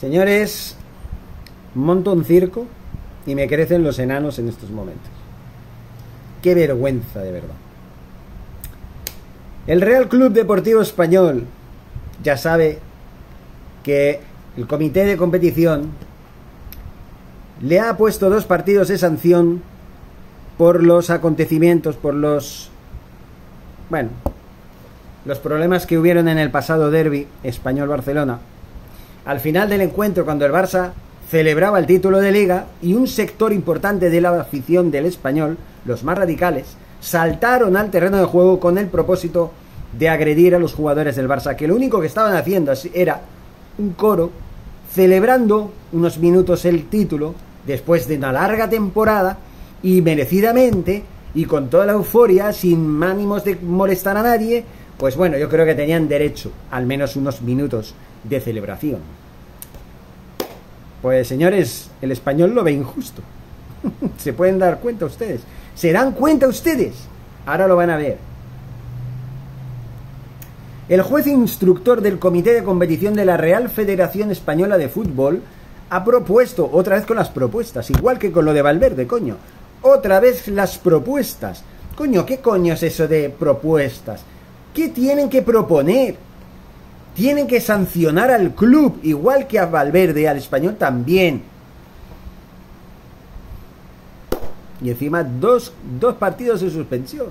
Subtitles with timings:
[0.00, 0.76] Señores,
[1.74, 2.66] monto un circo
[3.26, 5.10] y me crecen los enanos en estos momentos.
[6.42, 7.56] Qué vergüenza, de verdad.
[9.66, 11.44] El Real Club Deportivo Español
[12.22, 12.78] ya sabe
[13.82, 14.20] que
[14.56, 15.90] el comité de competición
[17.62, 19.62] le ha puesto dos partidos de sanción
[20.58, 22.70] por los acontecimientos, por los...
[23.88, 24.10] Bueno,
[25.24, 28.38] los problemas que hubieron en el pasado derby español-Barcelona.
[29.26, 30.92] Al final del encuentro, cuando el Barça
[31.28, 36.04] celebraba el título de liga y un sector importante de la afición del español, los
[36.04, 39.50] más radicales, saltaron al terreno de juego con el propósito
[39.98, 43.20] de agredir a los jugadores del Barça, que lo único que estaban haciendo era
[43.78, 44.30] un coro
[44.92, 47.34] celebrando unos minutos el título
[47.66, 49.38] después de una larga temporada
[49.82, 51.02] y merecidamente
[51.34, 54.64] y con toda la euforia, sin ánimos de molestar a nadie,
[54.96, 57.96] pues bueno, yo creo que tenían derecho al menos unos minutos
[58.28, 59.00] de celebración.
[61.02, 63.22] Pues señores, el español lo ve injusto.
[64.18, 65.42] Se pueden dar cuenta ustedes.
[65.74, 66.94] ¿Se dan cuenta ustedes?
[67.44, 68.18] Ahora lo van a ver.
[70.88, 75.42] El juez instructor del Comité de Competición de la Real Federación Española de Fútbol
[75.90, 79.36] ha propuesto, otra vez con las propuestas, igual que con lo de Valverde, coño,
[79.82, 81.62] otra vez las propuestas.
[81.96, 84.22] Coño, ¿qué coño es eso de propuestas?
[84.74, 86.16] ¿Qué tienen que proponer?
[87.16, 91.42] Tienen que sancionar al club, igual que a Valverde, al español también.
[94.82, 97.28] Y encima dos, dos partidos de suspensión.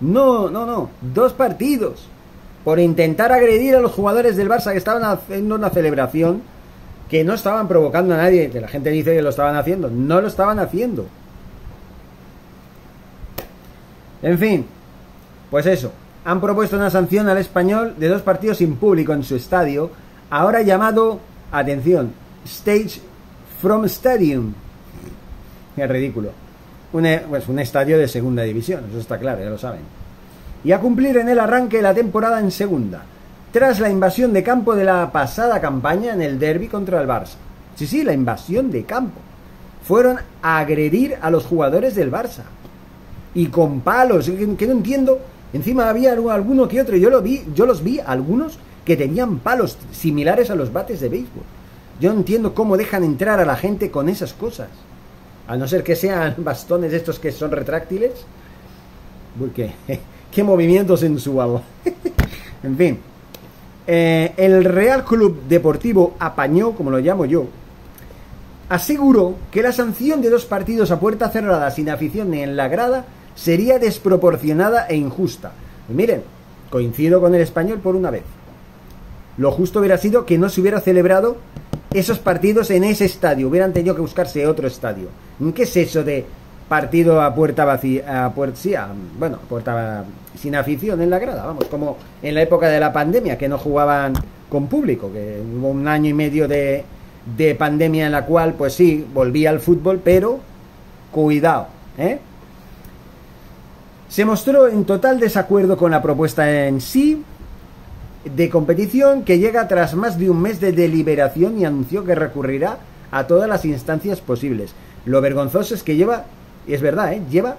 [0.00, 2.06] No, no, no, dos partidos.
[2.62, 6.40] Por intentar agredir a los jugadores del Barça que estaban haciendo una celebración
[7.10, 8.50] que no estaban provocando a nadie.
[8.50, 9.90] Que la gente dice que lo estaban haciendo.
[9.90, 11.06] No lo estaban haciendo.
[14.22, 14.64] En fin,
[15.50, 15.90] pues eso
[16.24, 19.90] han propuesto una sanción al español de dos partidos sin público en su estadio,
[20.30, 21.20] ahora llamado,
[21.52, 22.12] atención,
[22.44, 23.00] Stage
[23.60, 24.54] from Stadium.
[25.76, 26.30] Es ridículo.
[26.92, 29.80] Un, pues un estadio de segunda división, eso está claro, ya lo saben.
[30.62, 33.02] Y a cumplir en el arranque de la temporada en segunda,
[33.52, 37.36] tras la invasión de campo de la pasada campaña en el derby contra el Barça.
[37.76, 39.20] Sí, sí, la invasión de campo.
[39.86, 42.44] Fueron a agredir a los jugadores del Barça.
[43.34, 45.20] Y con palos, que no entiendo
[45.54, 49.78] Encima había alguno que otro, yo lo vi, yo los vi algunos que tenían palos
[49.92, 51.44] similares a los bates de béisbol.
[52.00, 54.68] Yo no entiendo cómo dejan entrar a la gente con esas cosas.
[55.46, 58.12] A no ser que sean bastones estos que son retráctiles.
[59.38, 59.72] Porque,
[60.32, 61.62] qué movimientos en su agua.
[62.64, 62.98] en fin.
[63.86, 67.46] Eh, el Real Club Deportivo Apañó, como lo llamo yo,
[68.68, 72.66] aseguró que la sanción de dos partidos a puerta cerrada sin afición ni en la
[72.66, 73.04] grada
[73.34, 75.52] sería desproporcionada e injusta.
[75.88, 76.22] miren,
[76.70, 78.24] coincido con el español por una vez.
[79.36, 81.36] Lo justo hubiera sido que no se hubiera celebrado
[81.92, 85.08] esos partidos en ese estadio, hubieran tenido que buscarse otro estadio.
[85.54, 86.24] ¿Qué es eso de
[86.68, 88.74] partido a puerta vacía, a puerta, sí,
[89.18, 90.04] bueno, puerta
[90.38, 93.58] sin afición en la grada, vamos, como en la época de la pandemia, que no
[93.58, 94.14] jugaban
[94.48, 96.84] con público, que hubo un año y medio de,
[97.36, 100.40] de pandemia en la cual, pues sí, volvía al fútbol, pero
[101.12, 101.68] cuidado,
[101.98, 102.18] ¿eh?
[104.08, 107.24] Se mostró en total desacuerdo con la propuesta en sí
[108.24, 112.78] de competición que llega tras más de un mes de deliberación y anunció que recurrirá
[113.10, 114.74] a todas las instancias posibles.
[115.04, 116.24] Lo vergonzoso es que lleva,
[116.66, 117.22] y es verdad, ¿eh?
[117.30, 117.56] lleva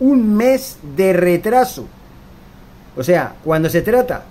[0.00, 1.86] un mes de retraso.
[2.96, 4.24] O sea, cuando se trata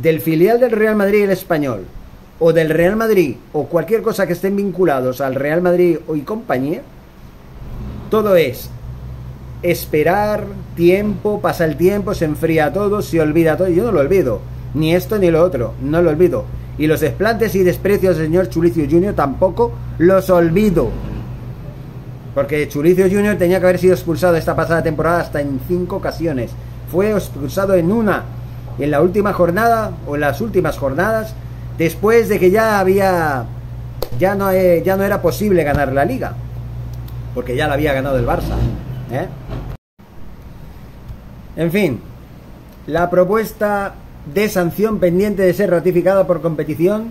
[0.00, 1.84] del filial del Real Madrid el español,
[2.40, 6.82] o del Real Madrid, o cualquier cosa que estén vinculados al Real Madrid y compañía,
[8.10, 8.70] todo es
[9.62, 10.44] esperar,
[10.76, 13.68] tiempo, pasa el tiempo, se enfría todo, se olvida todo.
[13.68, 14.40] Yo no lo olvido,
[14.74, 16.44] ni esto ni lo otro, no lo olvido.
[16.78, 19.14] Y los desplantes y desprecios del señor Chulicio Jr.
[19.14, 20.90] tampoco los olvido.
[22.34, 23.36] Porque Chulicio Jr.
[23.36, 26.52] tenía que haber sido expulsado esta pasada temporada hasta en cinco ocasiones.
[26.92, 28.22] Fue expulsado en una,
[28.78, 31.34] en la última jornada o en las últimas jornadas,
[31.78, 33.44] después de que ya había,
[34.20, 36.34] ya no, eh, ya no era posible ganar la liga.
[37.34, 38.54] Porque ya la había ganado el Barça.
[39.10, 39.26] ¿Eh?
[41.56, 42.00] En fin,
[42.86, 43.94] la propuesta
[44.32, 47.10] de sanción pendiente de ser ratificada por competición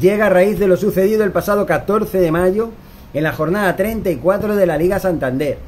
[0.00, 2.70] llega a raíz de lo sucedido el pasado 14 de mayo
[3.14, 5.58] en la jornada 34 de la Liga Santander,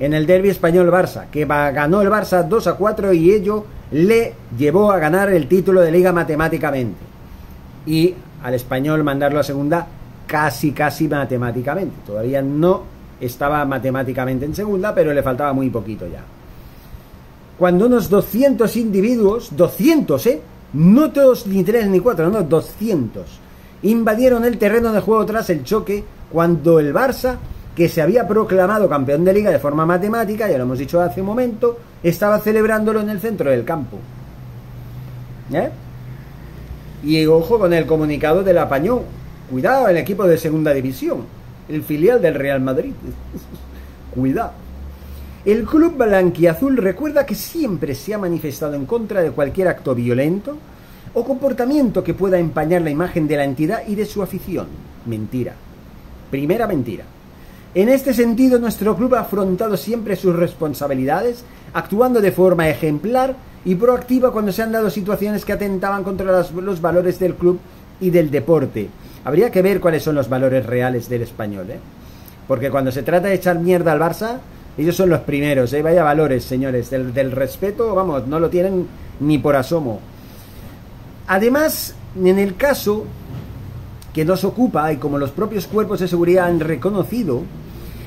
[0.00, 4.34] en el derby español Barça, que ganó el Barça 2 a 4 y ello le
[4.56, 6.98] llevó a ganar el título de liga matemáticamente.
[7.86, 9.86] Y al español mandarlo a segunda
[10.26, 11.94] casi, casi matemáticamente.
[12.06, 16.22] Todavía no estaba matemáticamente en segunda, pero le faltaba muy poquito ya.
[17.58, 20.40] Cuando unos 200 individuos, 200, ¿eh?
[20.72, 23.44] No todos ni tres ni cuatro, no, 200
[23.84, 27.36] invadieron el terreno de juego tras el choque cuando el Barça,
[27.76, 31.20] que se había proclamado campeón de liga de forma matemática, ya lo hemos dicho hace
[31.20, 33.98] un momento, estaba celebrándolo en el centro del campo.
[35.52, 35.70] ¿Eh?
[37.04, 39.02] Y ojo con el comunicado de la Pañó.
[39.50, 41.26] Cuidado, el equipo de segunda división,
[41.68, 42.92] el filial del Real Madrid.
[44.14, 44.52] Cuidado.
[45.44, 50.56] El club blanquiazul recuerda que siempre se ha manifestado en contra de cualquier acto violento
[51.12, 54.66] o comportamiento que pueda empañar la imagen de la entidad y de su afición.
[55.06, 55.54] Mentira.
[56.30, 57.04] Primera mentira.
[57.74, 63.34] En este sentido, nuestro club ha afrontado siempre sus responsabilidades, actuando de forma ejemplar
[63.64, 67.58] y proactiva cuando se han dado situaciones que atentaban contra los, valores del club
[68.00, 68.88] y del deporte.
[69.24, 71.78] Habría que ver cuáles son los valores reales del español, ¿eh?
[72.46, 74.38] Porque cuando se trata de echar mierda al Barça,
[74.76, 75.82] ellos son los primeros, ¿eh?
[75.82, 76.90] Vaya valores, señores.
[76.90, 78.86] Del, respeto, vamos, no lo tienen
[79.20, 80.00] ni por asomo.
[81.26, 83.06] Además, en el caso
[84.12, 87.42] que nos ocupa, y como los propios cuerpos de seguridad han reconocido,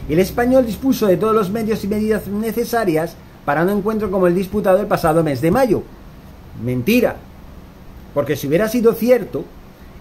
[0.08, 4.36] el español dispuso de todos los medios y medidas necesarias para un encuentro como el
[4.36, 5.84] disputado el pasado mes de mayo.
[6.64, 7.16] Mentira.
[8.14, 9.46] Porque si hubiera sido cierto,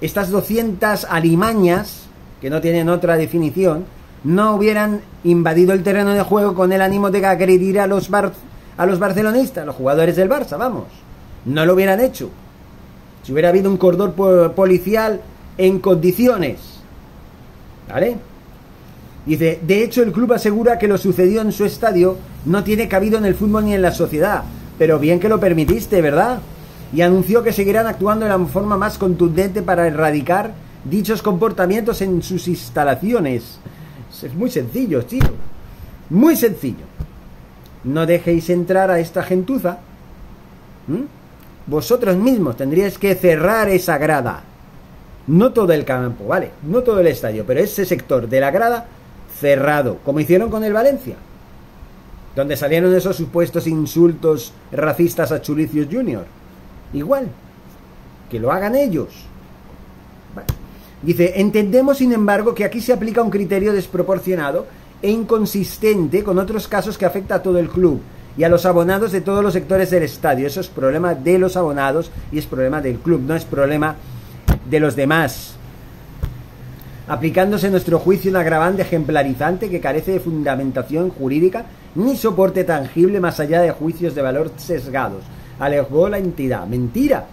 [0.00, 2.06] estas 200 alimañas,
[2.40, 3.84] que no tienen otra definición,
[4.25, 8.87] no hubieran invadido el terreno de juego con el ánimo de agredir a los, a
[8.87, 10.84] los barcelonistas, a los jugadores del Barça, vamos.
[11.44, 12.31] No lo hubieran hecho.
[13.22, 14.12] Si hubiera habido un cordón
[14.54, 15.20] policial
[15.58, 16.58] en condiciones.
[17.88, 18.16] ¿Vale?
[19.25, 23.19] Dice, de hecho el club asegura que lo sucedió en su estadio no tiene cabido
[23.19, 24.44] en el fútbol ni en la sociedad.
[24.78, 26.38] Pero bien que lo permitiste, ¿verdad?
[26.92, 30.52] Y anunció que seguirán actuando de la forma más contundente para erradicar
[30.84, 33.58] dichos comportamientos en sus instalaciones.
[34.22, 35.22] Es muy sencillo, tío.
[36.10, 36.84] Muy sencillo.
[37.84, 39.78] No dejéis entrar a esta gentuza.
[41.66, 44.44] Vosotros mismos tendríais que cerrar esa grada.
[45.26, 46.50] No todo el campo, ¿vale?
[46.62, 48.86] No todo el estadio, pero ese sector de la grada
[49.40, 51.16] cerrado, como hicieron con el Valencia,
[52.36, 56.26] donde salieron esos supuestos insultos racistas a Chulicios Junior.
[56.92, 57.28] Igual,
[58.30, 59.08] que lo hagan ellos.
[61.02, 64.66] Dice, entendemos sin embargo que aquí se aplica un criterio desproporcionado
[65.02, 68.00] e inconsistente con otros casos que afecta a todo el club
[68.36, 70.46] y a los abonados de todos los sectores del estadio.
[70.46, 73.96] Eso es problema de los abonados y es problema del club, no es problema
[74.68, 75.56] de los demás
[77.08, 83.20] aplicándose en nuestro juicio un agravante ejemplarizante que carece de fundamentación jurídica ni soporte tangible
[83.20, 85.22] más allá de juicios de valor sesgados.
[85.58, 86.66] Alegó la entidad.
[86.66, 87.26] Mentira.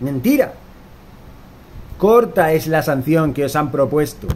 [0.00, 0.52] Mentira.
[1.98, 4.28] Corta es la sanción que os han propuesto.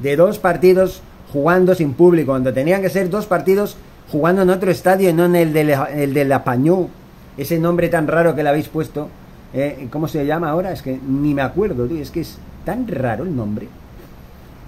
[0.00, 1.02] De dos partidos
[1.32, 3.76] jugando sin público, cuando tenían que ser dos partidos
[4.10, 6.88] jugando en otro estadio y no en el de, el la Pañú.
[7.36, 9.08] Ese nombre tan raro que le habéis puesto.
[9.52, 10.72] Eh, ¿Cómo se llama ahora?
[10.72, 13.68] Es que ni me acuerdo, Es que es tan raro el nombre.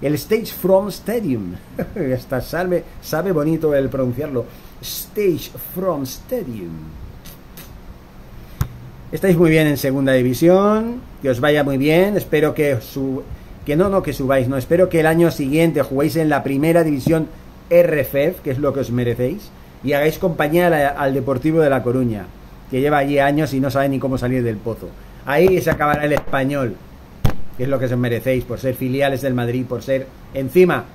[0.01, 1.53] El Stage From Stadium.
[2.15, 4.45] Hasta sabe bonito el pronunciarlo.
[4.81, 7.06] Stage From Stadium.
[9.11, 11.01] Estáis muy bien en segunda división.
[11.21, 12.17] Que os vaya muy bien.
[12.17, 13.23] Espero que su,
[13.65, 14.57] que no, no que subáis, no.
[14.57, 17.27] Espero que el año siguiente juguéis en la primera división
[17.69, 19.49] RFEF, que es lo que os merecéis,
[19.83, 22.25] y hagáis compañía al Deportivo de La Coruña,
[22.71, 24.87] que lleva allí años y no sabe ni cómo salir del pozo.
[25.25, 26.75] Ahí se acabará el español
[27.57, 30.85] que es lo que os merecéis por ser filiales del Madrid, por ser encima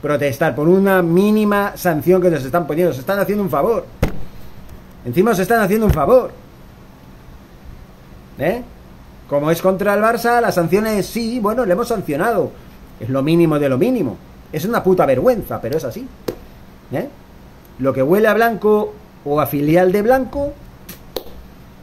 [0.00, 2.92] protestar por una mínima sanción que nos están poniendo.
[2.92, 3.84] Se están haciendo un favor.
[5.04, 6.41] Encima os están haciendo un favor.
[8.38, 8.62] ¿Eh?
[9.28, 12.50] Como es contra el Barça, la sanción es sí, bueno, le hemos sancionado.
[13.00, 14.16] Es lo mínimo de lo mínimo.
[14.52, 16.06] Es una puta vergüenza, pero es así.
[16.92, 17.08] ¿Eh?
[17.78, 18.92] Lo que huele a blanco
[19.24, 20.52] o a filial de blanco,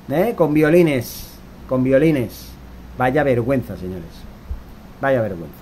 [0.10, 0.34] ¿eh?
[0.36, 1.28] con violines,
[1.68, 2.48] con violines.
[2.98, 4.12] Vaya vergüenza, señores.
[5.02, 5.59] Vaya vergüenza.